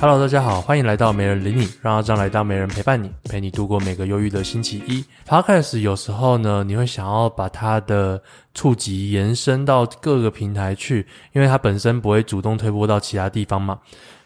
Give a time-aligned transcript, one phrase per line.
[0.00, 5.04] Hello，大家好，欢迎来到没人理你，让阿张来当没人陪伴你，陪你度过每个忧郁的星期一。
[5.28, 8.18] Podcast 有时候呢，你会想要把它的
[8.54, 13.78] 触及延伸到各个平台去，因为它本身不会主动推播到其他地方嘛。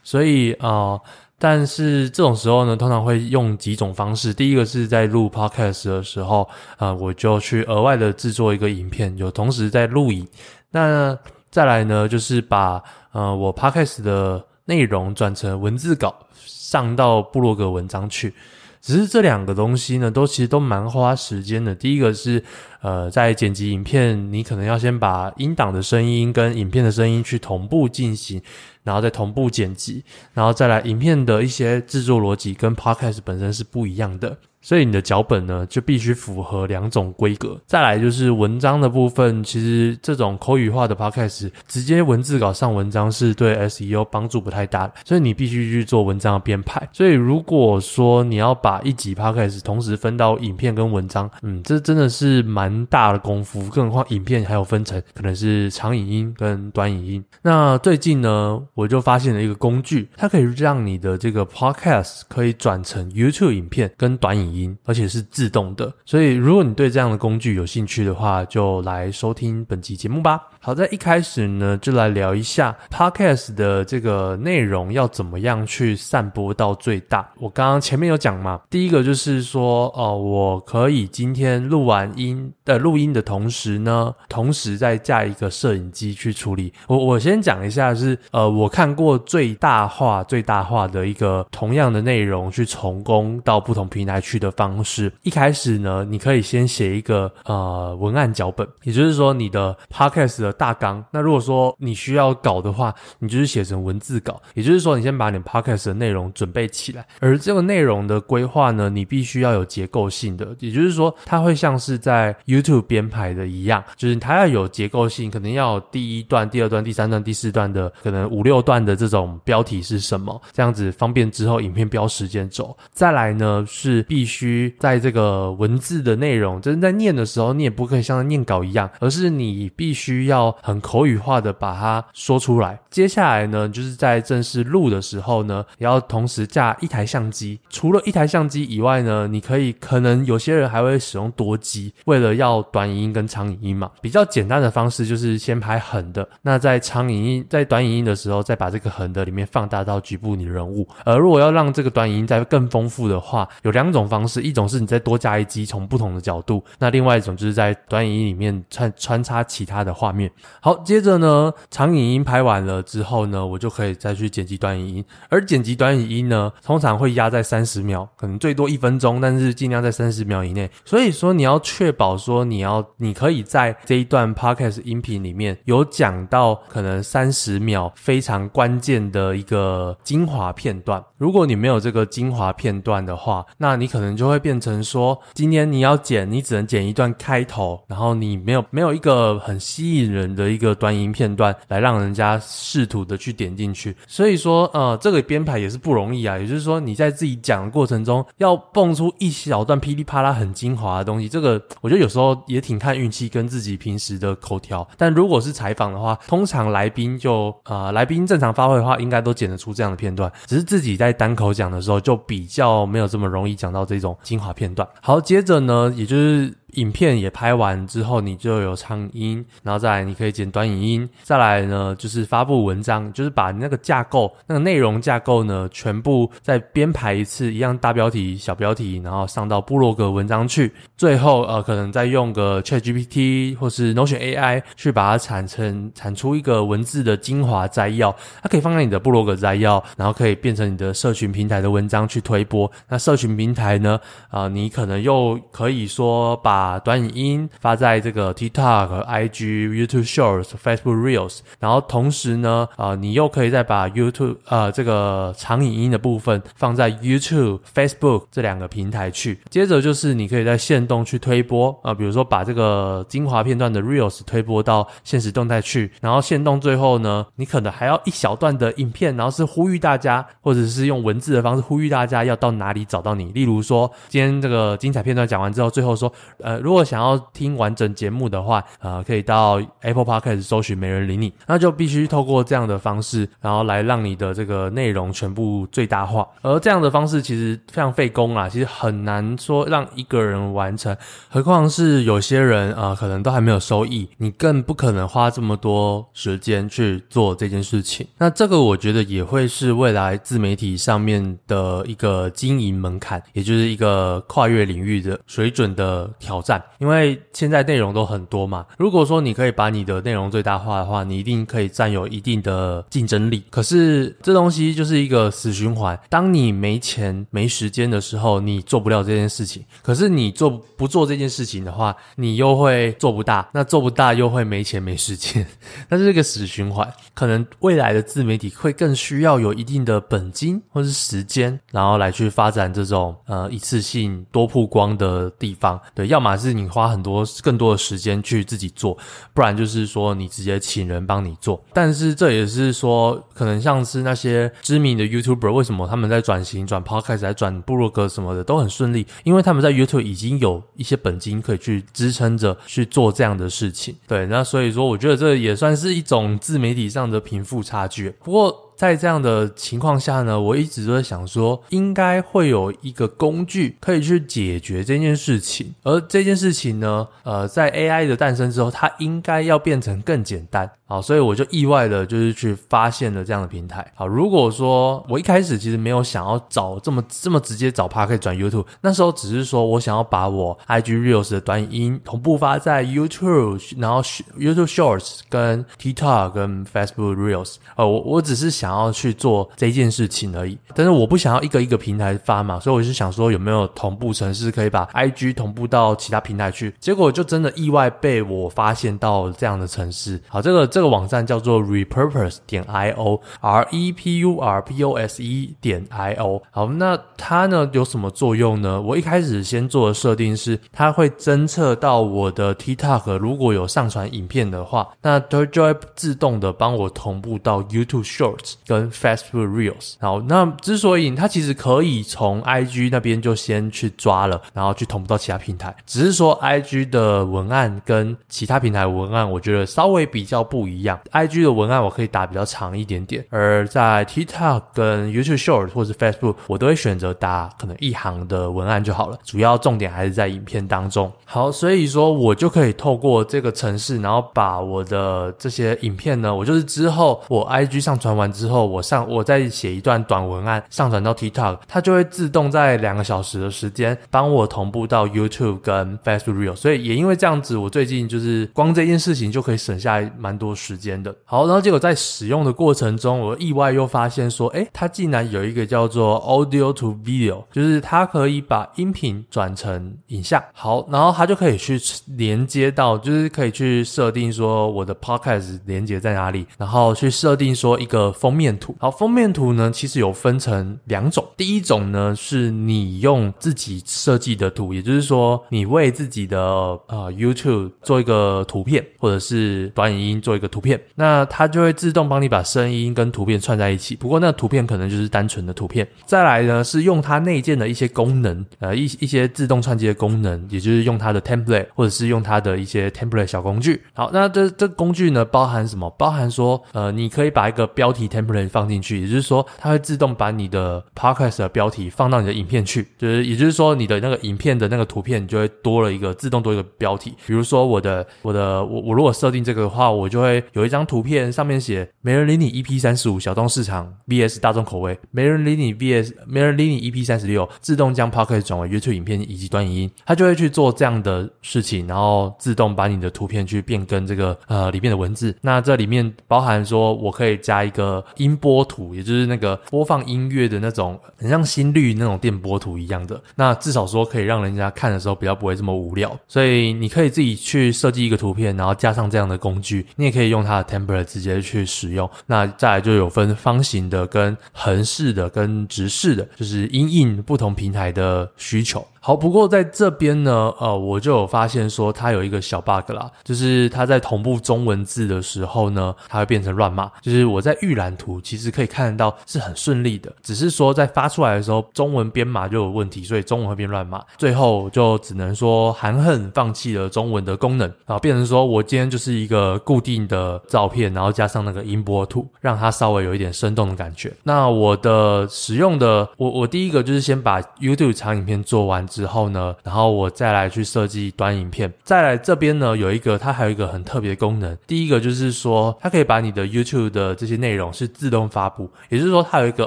[0.05, 0.97] 所以啊、
[1.41, 4.33] 但是这种时候呢，通常会用几种方式。
[4.33, 6.43] 第一个是在录 Podcast 的时候，
[6.77, 10.25] 啊、呃，我就去额外的制作一个影片，有同时在录影。
[10.71, 11.19] 那
[11.51, 12.81] 再来呢，就是把
[13.11, 18.35] 呃我 Podcast 的内容转成文字稿，上到部落格文章去。
[18.81, 21.75] 只是这两个东西呢，都其实都蛮花时间的。
[21.75, 22.45] 第一个是，
[22.83, 28.43] 呃，在剪辑影片，你可能要先把音档的声音跟影片的声音去同步进行，
[28.83, 30.05] 然后再同步剪辑，
[30.35, 34.37] 然后再来影片的一些制作逻辑跟 Podcast 本身是不一样的。
[34.65, 37.61] 所以你的脚本呢，就必须符合两种规格。
[37.67, 46.89] 再来就是文章的部分，其实这种口语化的 podcast 直接文字稿上文章是对 SEO 帮助不太大的，所以你必须去做文章的编排。
[46.95, 53.69] 所以如果说你要把一集 podcast 同时分到影片跟文章，嗯，这真的是蛮大的功夫。
[53.69, 57.25] 更何况影片还有分成，可能是长影音跟短影音。
[57.43, 64.54] 那最近呢，我就发现了一个工具，它可以让你的这个 podcast 可以转成 YouTube 影片跟短影音。
[64.55, 70.41] 音，而且是自动的，所以如果你对这样的工具有兴趣的话，就来收听本期节目吧。
[70.61, 77.29] 好，在一开始呢，就来聊一下 Podcast 的这个内容要怎么样去散播到最大。
[77.37, 86.73] 我刚刚前面有讲嘛，第一个就是说，哦，我可以今天录完音的录音的同时呢，同时再架一个摄影机去处理。
[86.87, 95.13] 我我先讲一下是，呃，我看过最大化最大化的一个同样的内容去重工到不同平台去的方式。
[95.23, 100.55] 一开始呢，你可以先写一个呃文案脚本，也就是说你的 Podcast 的。
[100.65, 101.05] 大纲。
[101.11, 104.41] 那如果说你需要稿的话，你就是写成文字稿。
[104.55, 107.07] 也就是说，你先把你 podcast 的内容准备起来。
[107.21, 110.55] 而这个内容的规划呢，你必须要有结构性的。
[110.61, 122.75] 也就是说，它会像是在 YouTube 编排的一样，就是它要有结构性，可能要有第一段、第二段、第三段、第四段的，可能五六段的这种标题是什么，这样子方便之后影片标时间轴。
[122.93, 130.45] 再来呢，是必须需在这个文字的内容，就是在念的时候，你也不可以像念稿一样，而是你必须要。
[130.65, 132.79] 很口语化的把它说出来。
[132.91, 137.59] 接下来呢，就是在正式录的时候呢，也要同时架一台相机。
[137.69, 143.91] 除了一台相机以外呢，你可以可能有些人还会使用多机，为了要短影音跟长影音嘛。
[144.01, 150.89] 比较简单的方式就是先拍横的，那在长影音、在短影音的时候，再把这个横的里面放大到局部你的人物。
[151.05, 160.31] 而如果要让这个短影音再更丰富的话，有两种方式，一种是你再多加一机，从不同的角度；那另外一种就是在短影音里面穿穿插其他的画面。
[160.61, 165.05] 好，接着呢，长影音拍完了之后呢，我就可以再去剪辑短影音。
[165.29, 170.71] 而剪辑短影音呢，通常会压在三十秒，可能最多一分钟，但是尽量在三十秒以内。
[170.85, 181.03] 所以说，你要确保说，你要你可以在这一段 podcast 音频里面有讲到可能三十秒非常关键的一个精华片段。
[181.25, 190.35] 如果你没有这个精华片段的话，那你可能就会变成说，今天你要剪，你只能剪一段开头，然后你没有没有一个很吸引人。
[190.35, 196.37] 的一个短音片段来让人家试图的去点进去，所以说呃这个编排也是不容易啊。
[196.37, 204.85] 也就是说你在自己讲的过程中要蹦出一小段噼里啪啦很精华的东西，这个我觉得有时候也挺看运气跟自己平时的口条。
[204.97, 210.33] 但如果是采访的话，通常来宾就呃来宾正常发挥的话，应该都剪得出这样的片段。
[210.47, 214.87] 只是自己在单口讲的时候就比较没有这么容易讲到这种精华片段。
[215.01, 216.53] 好，接着呢，也就是。
[216.75, 230.73] 影片也拍完之后，你就有唱音，然后再来你可以剪短影音，再来呢就是发布文章，就是把那个架构、那个内容架构呢全部再编排一次，一样大标题、小标题，然后上到部落格文章去。
[230.97, 242.71] 最后呃，可能再用个 ChatGPT 或是 Notion AI 去把它产成产出一个文字的精华摘要，它可以放在你的部落格摘要，然后可以变成你的社群平台的文章去推播。
[242.89, 244.01] 那社群平台呢，
[244.31, 259.39] 啊、你可能又可以说把把短影音发在这个 TikTok、IG、YouTube Shorts、Facebook Reels，然后同时呢，呃，你又可以再把 YouTube 呃这个长影音的部分放在 YouTube、Facebook 这两个平台去。
[259.51, 273.27] 接着就是你可以在限动去推播啊、比如说把这个精华片段的 Reels 推播到现实动态去，然后限动最后呢，你可能还要一小段的影片，然后是呼吁大家，或者是用文字的方式呼吁大家要到哪里找到你。
[273.33, 276.54] 例如说，今天这个精彩片段讲完之后，最后说，呃。
[276.59, 286.27] 如果想要听完整节目的话，呃，可以到 Apple Podcast 搜寻没人理你，那就必须透过这样的方式，然后来让你的这个内容全部最大化。
[286.43, 290.97] 而这样的方式其实非常费工啊，其实很难说让一个人完成，
[291.29, 298.07] 何况是有些人啊、可能都还没有收益，你更不可能花这么多时间去做这件事情。
[298.19, 306.63] 那这个我觉得也会是未来自媒体上面的一个经营门槛，也就是一个跨越领域的水准的挑战。
[306.79, 313.43] 因为现在内容都很多嘛，如果说你可以把你的内容最大化的话，你一定可以占有一定的竞争力。
[313.51, 319.65] 可是这东西就是一个死循环，当你没钱没时间的时候，你做不了这件事情。
[319.83, 325.47] 可是你做不做这件事情的话，你又会做不大，那做不大又会没钱没时间，
[325.89, 326.87] 那是一个死循环。
[327.15, 335.81] 可能未来的自媒体会更需要有一定的本金或是时间，然后来去发展这种呃一次性多曝光的地方。
[335.95, 338.97] 对，要么是你花很多更多的时间去自己做，
[339.33, 341.63] 不然就是说你直接请人帮你做。
[341.73, 349.07] 但是这也是说，可能像是那些知名的 YouTuber，为什么他们在转型转 Podcast 来转部落格什么的都很顺利？
[349.25, 353.95] 因为他们在 YouTube 已经有一些本金可以去支撑着去做这样的事情。
[354.07, 358.11] 对，那所以说，我觉得这也算是一种自媒体上的贫富差距。
[358.23, 365.75] 不过，在这样的情况下呢，我一直都在想说，应该会有一个工具可以去解决这件事情。
[365.83, 370.71] 而这件事情呢，呃，在 AI 的诞生之后，它应该要变成更简单。
[370.87, 373.85] 好，所以我就意外的就是去发现了这样的平台。
[373.95, 384.01] 好，如果说我一开始其实没有想要找这么这么直接找 Podcast 转 YouTube，那时候只是说我想要把我 IG Reels 的短影音同步发在 YouTube，然后
[384.39, 387.57] YouTube Shorts 跟 TikTok 跟 Facebook Reels。
[387.77, 390.57] 呃，我我只是想要去做这件事情而已。
[390.77, 396.73] 但是我不想要一个一个平台发嘛，所以我就想说有没有同步程式可以把 IG 同步到其他平台去。
[396.79, 400.23] 结果就真的意外被我发现到这样的程式。
[400.29, 400.84] 好，这个这个。
[400.85, 406.43] 个网站叫做 repurpose 点 io，r e p u r p o s e 点 i o。
[406.51, 408.81] 好，那它呢有什么作用呢？
[408.81, 419.95] 我一开始先做的设定是，它会侦测到我的 TikTok 如果有上传影片的话，那它就会自动的帮我同步到 YouTube Shorts 跟 Facebook Reels。
[420.01, 430.85] 好，那之所以它其实可以从 IG 那边就先去抓了，然后去同步到其他平台，只是说 IG 的文案跟其他平台文案，我觉得稍微比较不一样。
[430.85, 441.11] 一样，IG 的文案我可以打比较长一点点，而在 TikTok 跟 YouTube Short 或是 Facebook，我都会选择打可能一行的文案就好了，主要重点还是在影片当中。
[441.25, 456.55] 好，所以说我就可以透过这个程式，然后把我的这些影片呢，我就是之后我 IG 上传完之后，我上我再写一段短文案上传到 TikTok，它就会自动在两个小时的时间帮我同步到 YouTube 跟 Facebook Real。
[456.55, 461.15] 所以也因为这样子，我最近就是光这件事情就可以省下蛮多时间的。
[461.25, 470.43] 好，然后结果在使用的过程中，我意外又发现说，诶，它竟然有一个叫做 Audio to Video，就是它可以把音频转成影像。
[470.53, 471.81] 好，然后它就可以去
[472.17, 478.77] 连接到，就是可以去设定说我的 Podcast 连接在哪里，然后去设定说一个封面图。
[478.79, 486.39] 好，封面图呢，其实有分成两种，第一种呢是你用自己设计的图，也就是说你为自己的
[486.87, 490.44] 呃 YouTube 做一个图片，或者是短影音做一个。
[490.49, 493.95] 图片，那它就会自动帮你把声音跟图片串在一起。
[493.97, 495.87] 不过那图片可能就是单纯的图片。
[496.05, 503.83] 再来呢，是用它内建的一些功能，呃，一一些自动串接的功能，也就是用它的 template 或者是用它的一些 template 小工具。
[503.93, 505.89] 好，那这这工具呢，包含什么？
[505.99, 517.15] 包含说，呃，你可以把一个标题 template 放进去，也就是说，它会自动把你的 podcast 的标题放到你的影片去，就是也就是说，你的那个影片的那个图片就会多了一个自动多一个标题。
[517.27, 520.34] 比如说我的我的我我如果设定这个的话，我就会。
[520.53, 535.35] 有一张图片，上面写“没人理你 EP 三十五小众市场 VS 大众口味”，“没人理你 VS 没人理你 EP 三十六”，自动将 Podcast 转为 YouTube 影片以及短影音，它就会去做这样的事情，然后自动把你的图片去变更这个呃里面的文字。
[535.41, 543.23] 那这里面包含说我可以加一个音波图，也就是那个播放音乐的那种，很像心率那种电波图一样的。
[543.37, 546.19] 那至少说可以让人家看的时候比较不会这么无聊。
[546.27, 550.24] 所以你可以自己去设计一个图片，然后加上这样的工具，你也可以。
[550.25, 552.09] 以用它的 template 直接去使用。
[552.27, 558.85] 那再来就有分方形的、跟横式的、跟直式的，就是因应不同平台的需求。
[559.01, 566.91] 好，不过在这边呢，呃，我就有发现说它有一个小 bug 啦，就是它在同步中文字的时候呢，它会变成乱码。
[567.03, 574.03] 就是我在预览图其实可以看得到是很顺利的，只是说在发出来的时候，中文编码就有问题，所以中文会变乱码。
[574.17, 584.13] 最后就只能说含恨放弃了中文的功能，然后变成说我今天就是一个固定的的照片，然后加上那个音波图，让它稍微有一点生动的感觉。
[584.23, 588.85] 那我的使用的，我我第一个就是先把 YouTube 长影片做完。
[588.95, 591.73] 之后呢，然后我再来去设计短影片。
[591.83, 594.57] 再来这边呢，有一个它还有一个很特别的功能。
[594.67, 599.67] 第一个就是说，它可以把你的 YouTube 的这些内容是自动发布，也就是说，它有一个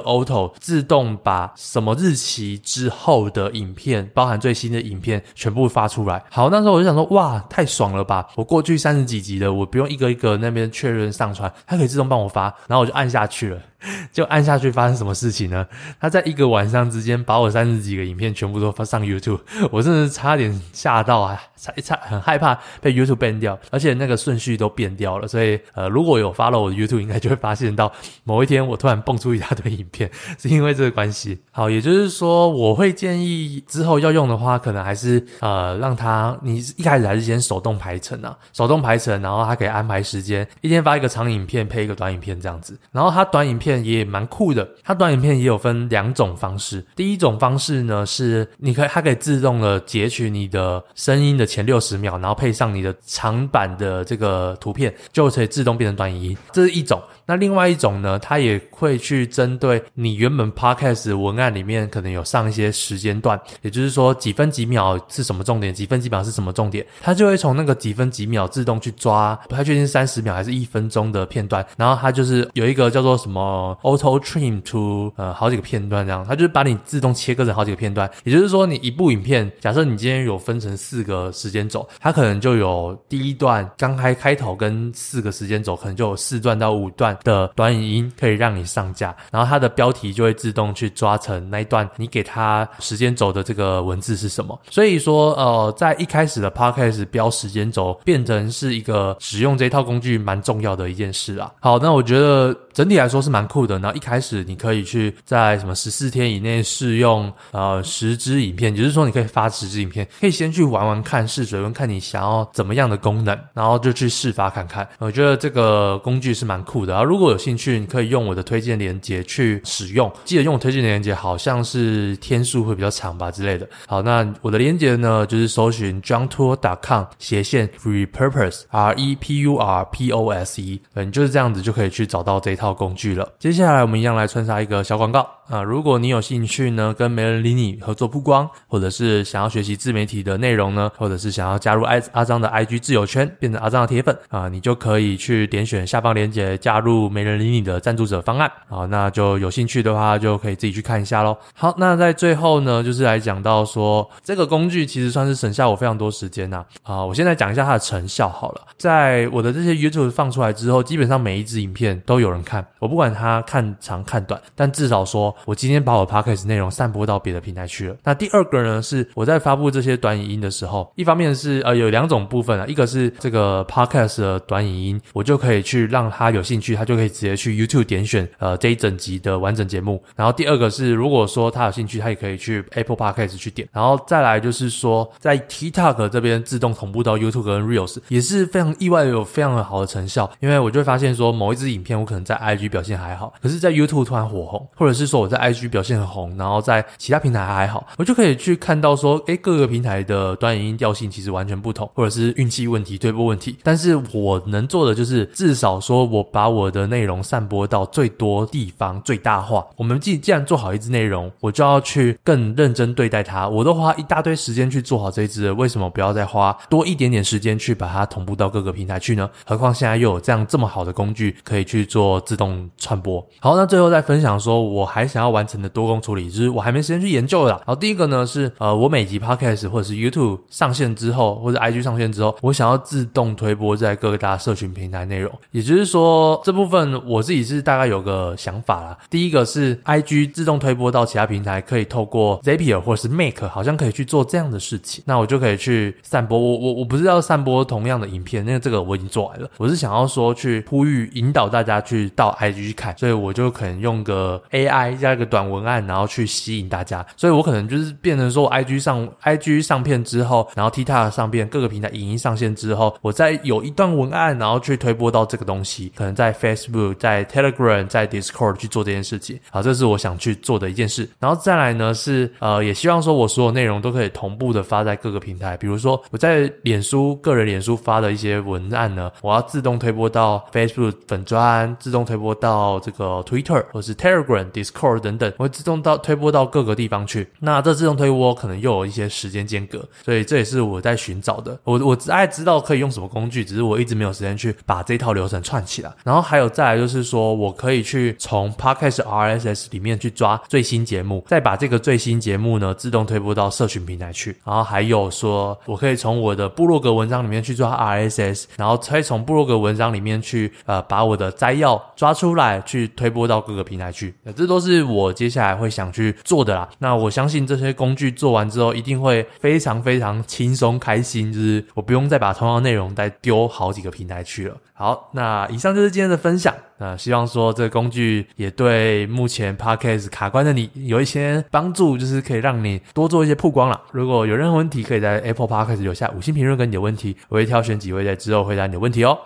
[0.02, 6.24] Auto 自动把什么日期之后的影片，包含最新的影片全部发出来。
[6.30, 8.28] 好，那时候我就想说，哇，太爽了吧！
[8.36, 13.60] 我过去三十几集的，我不用一个一个那边确认上传，它可以自动帮我发，然后我就按下去了。
[14.12, 15.64] 就按下去，发生什么事情呢？
[16.00, 19.38] 他在一个晚上之间把我三十几个影片全部都发上 YouTube，
[19.70, 21.40] 我真的是差点吓到啊！
[21.56, 25.28] 差差很害怕被 YouTube ban 掉，而且那个顺序都变掉了。
[25.28, 27.92] 所以呃，如果有发了我的 YouTube，应该就会发现到
[28.24, 31.38] 某一天我突然蹦出一大堆影片， 是因为这个关系。
[31.52, 43.78] 好，也就是说，我会建议之后要用的话，可能还是呃让他你一开始还是先手动排程啊，手动排程，然后他可以安排时间，间一天发一个长影片配一个短影片这样子，然后他短影片。
[43.88, 46.84] 也蛮酷的，它短影片也有分两种方式。
[46.94, 56.36] 第一种方式呢是，你可以它可以自动的截取你的声音的前六十秒，然后配上你的长版的这个图片，就可以自动变成短影音。
[56.52, 57.00] 这是一种。
[57.24, 87.16] 那另外一种呢，它也会去针对你原本 podcast 文案里面可能有上一些时间段，也就是说几分几秒是什么重点，几分几秒是什么重点，它就会从那个几分几秒自动去抓，不太确定三十秒还是一分钟的片段，然后它就是有一个叫做什么 auto trim to 呃好几个片段这样，它就是把你自动切割成好几个片段，也就是说你一部影片，假设你今天有分成四个时间轴，它可能就有第一段刚开开头跟四个时间轴，可能就有四段到五段。
[87.24, 94.58] 的短影音可以让你上架，然后它的标题就会自动去抓成那一段你给它时间轴的这个文字是什么。
[94.70, 101.50] 所以说，呃，在一开始的 podcast 标时间轴变成是一个使用这一套工工具蛮重要的一件事啊。
[101.58, 103.76] 好，那我觉得整体来说是蛮酷的。
[103.80, 114.88] 然后一开始你可以去在什么十四天以内试用呃十支影片，也就是说你可以发十支影片，可以先去玩玩看试水温，看你想要怎么样的功能，然后就去试发看看。
[114.98, 117.02] 我觉得这个工具是蛮酷的。
[117.02, 120.12] 如果有兴趣，你可以用我的推荐链接去使用。
[120.24, 123.68] 记得用我推荐链接，好像是天数会比较长吧之类的。
[123.88, 133.28] 好，那我的链接呢，就是搜寻 johntour.com 斜线 repurpose r e p u r p o s e，嗯，就是这样子就可以去找到这一套工具了。
[133.38, 147.08] 接下来我们一样来穿插一个小广告啊，如果你有兴趣呢，跟没人理你合作曝光，或者是想要学习自媒体的内容呢，或者是想要加入阿阿张的 IG 自由圈，变成阿张的铁粉啊，你就可以去点选下方链接加入。
[147.08, 151.36] 没人理你的赞助者方案，啊，那就有兴趣的话就可以自己去看一下喽。
[151.54, 156.64] 好，那在最后呢，就是来讲到说这个工具其实算是省下我非常多时间呐。
[156.82, 158.60] 啊，我现在讲一下它的成效好了。
[158.76, 167.96] 在我的这些 YouTube 放出来之后，基本上每一支影片都有人看，我不管他看长看短，但至少说我今天把我 Podcast 内容散播到别的平台去了。
[168.04, 180.02] 那第二个呢，是我在发布这些短影音的时候，一方面是呃有两种部分啊，一个是这个 Podcast 的短影音，我就可以去让他有兴趣，他就可以直接去 YouTube 点选呃这一整集的完整节目。
[180.16, 183.68] 然后第二个是，如果说他有兴趣，他也可以去 Apple Podcast 去点。
[183.72, 190.28] 然后再来就是说，在 TikTok 这边自动同步到 YouTube 跟 Reels 也是非常意外有非常好的成效。
[190.40, 203.58] 因为我就会发现说，某一支影片我可能在 IG 表现还好，可是在 YouTube 突然火红，或者是说我在 IG 表现很红，然后在其他平台还好，我就可以去看到说，诶，各个平台的短影音调性其实完全不同，或者是运气问题、推播问题。
[203.62, 209.66] 但是我能做的就是至少说我把我的内容散播到最多地方，最大化。
[209.76, 213.48] 我们既既然做好一支内容，我就要去更认真对待它。
[213.48, 219.28] 我都花一大堆时间去做好这一支，为什么不要再花多一点点时间去把它同步到各个平台去呢？
[219.44, 223.24] 何况现在又有这样这么好的工具可以去做自动传播。
[223.40, 227.60] 好，那最后再分享说，我还想要完成的多工处理，就是我还没时间去研究了。
[227.66, 235.30] 好，第一个呢是呃，我每集 Podcast 或者是 YouTube 上线之后，或者 IG 上线之后，我想要自动推播在各个大社群平台内容。
[235.50, 236.78] 也就是说，这部分。
[237.08, 246.38] 我自己是大概有个想法啦，第一个是 IG 自动推播到其他平台，可以透过 Zapier 或是 Make，好像可以去做这样的事情，那我就可以去散播。
[246.38, 249.47] 我我我不是要散播同样的影片，因为这个我已经做完了。
[249.56, 269.38] 我是想要说去呼吁引导大家去到 IG 去看，所以我就可能用个 AI 加一个短文案，然后去吸引大家，所以我可能就是变成说 IG 上 IG 上片之后，然后 TikTok 上片，各个平台影音上线之后，我再有一段文案，然后去推播到这个东西，可能在 Facebook、在 Telegram、在 Discord 去做这件事情。
[269.50, 271.08] 好，这是我想去做的一件事。
[271.18, 287.28] 然后再来呢是呃，也希望说我所有内容都可以同步的发在各个平台，比如说我在脸书个人脸书发的一些文案呢，我要自动推播到 Facebook 粉砖，自动推播到这个 Twitter 或是 Telegram、Discord 等等，会自动到推播到各个地方去。
[287.40, 291.58] 那这自动推播可能又有一些时间间隔，所以这也是我在寻找的。
[291.64, 295.92] 我我只爱知道可以用什么工具，只是我一直没有时间去把这套流程串起来。
[296.04, 304.36] 然后还有再来就是说我可以去从 Podcast RSS 里面去抓最新节目，再把这个最新节目呢自动推播到社群平台去。
[304.44, 314.14] 然后还有说我可以从我的部落格文章里面去抓 RSS，然后再从部落格文章里面去呃把我的摘要抓出来去推播到各个平台去。
[314.22, 316.68] 那这都是我接下来会想去做的啦。
[316.78, 324.56] 那我相信这些工具做完之后，一定会非常非常轻松开心，就是我不用再把同样的内容再丢好几个平台去了。
[324.72, 326.54] 好，那以上就是今天的分享。
[326.78, 333.80] 那希望说这个工具也对目前 Podcast 卡关的你有一些帮助，就是可以让你多做一些曝光了。
[333.92, 339.18] 如果有任何问题，可以在 Apple Podcast 留下五星评论跟你的问题，我会挑选几位在之后回答你的问题哦。